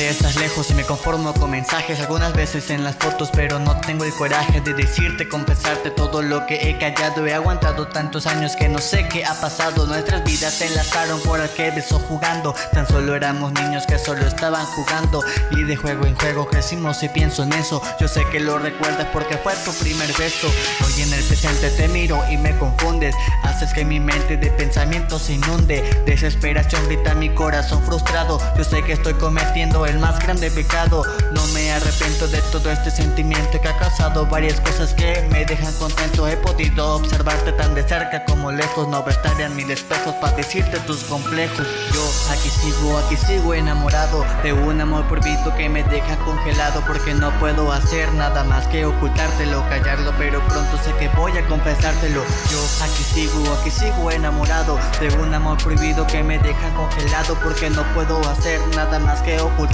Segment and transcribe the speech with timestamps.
[0.00, 4.04] estás lejos y me conformo con mensajes algunas veces en las fotos pero no tengo
[4.04, 8.68] el coraje de decirte, confesarte todo lo que he callado He aguantado tantos años que
[8.68, 13.14] no sé qué ha pasado Nuestras vidas se enlazaron por aquel beso jugando Tan solo
[13.14, 17.52] éramos niños que solo estaban jugando Y de juego en juego crecimos y pienso en
[17.52, 20.48] eso Yo sé que lo recuerdas porque fue tu primer beso
[20.84, 25.22] Hoy en el presente te miro y me confundes Haces que mi mente de pensamientos
[25.22, 30.50] se inunde Desesperación grita mi corazón frustrado Yo sé que estoy cometiendo el más grande
[30.50, 31.02] pecado.
[31.32, 35.72] No me arrepiento de todo este sentimiento que ha causado varias cosas que me dejan
[35.74, 36.28] contento.
[36.28, 39.04] He podido observarte tan de cerca como lejos No
[39.38, 41.66] en mil espejos para decirte tus complejos.
[41.92, 47.14] Yo aquí sigo, aquí sigo enamorado De un amor prohibido que me deja congelado Porque
[47.14, 52.22] no puedo hacer nada más que ocultártelo Callarlo pero pronto sé que voy a confesártelo.
[52.50, 57.70] Yo aquí sigo, aquí sigo enamorado De un amor prohibido que me deja congelado Porque
[57.70, 59.71] no puedo hacer nada más que ocultártelo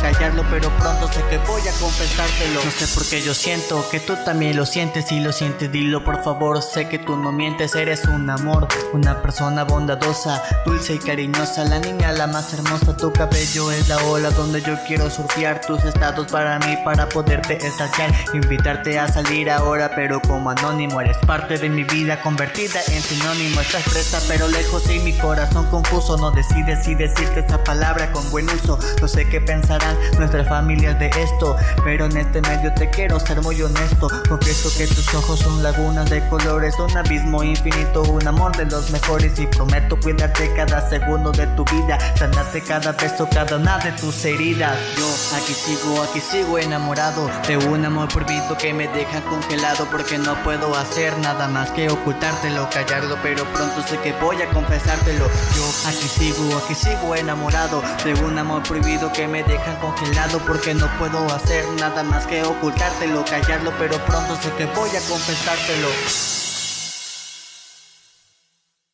[0.00, 2.64] Callarlo pero pronto sé que voy a confesártelo.
[2.64, 6.04] No sé por qué yo siento que tú también lo sientes Si lo sientes dilo
[6.04, 6.62] por favor.
[6.62, 11.64] Sé que tú no mientes, eres un amor Una persona bondadosa, dulce y cariñosa.
[11.64, 15.60] La niña la más hermosa, tu cabello es la ola Donde yo quiero surfear.
[15.60, 21.18] Tus estados para mí Para poderte estallar, invitarte a salir ahora Pero como anónimo eres
[21.26, 26.16] parte de mi vida Convertida en sinónimo, estás presa pero lejos Y mi corazón confuso.
[26.16, 28.78] No decide si decirte esta palabra con buen uso.
[29.00, 31.56] No sé qué pensarán nuestras familias de esto.
[31.84, 36.08] Pero en este medio te quiero ser muy honesto Confieso que tus ojos son lagunas
[36.10, 39.38] de colores Un abismo infinito, un amor de los mejores.
[39.38, 44.24] Y prometo cuidarte cada segundo de tu vida Sanarte cada beso, cada una de tus
[44.24, 44.76] heridas.
[44.96, 50.18] Yo aquí sigo, aquí sigo enamorado De un amor prohibido que me deja congelado Porque
[50.18, 55.26] no puedo hacer nada más que ocultártelo Callarlo pero pronto sé que voy a confesártelo.
[55.54, 60.74] Yo aquí sigo, aquí sigo enamorado De un amor prohibido que me deja congelado Porque
[60.74, 66.37] no puedo hacer nada más que ocultártelo Callarlo pero pronto sé que voy a confesártelo